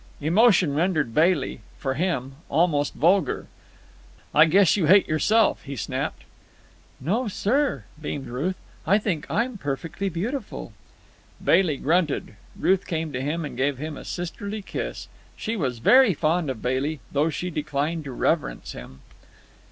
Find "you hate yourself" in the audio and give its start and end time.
4.75-5.61